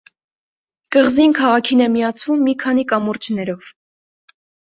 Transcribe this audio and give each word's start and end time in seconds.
Կղզին 0.95 1.35
քաղաքին 1.39 1.83
է 1.87 1.91
միացվում 1.97 2.41
մի 2.47 2.55
քանի 2.65 2.87
կամուրջներով։ 2.93 3.71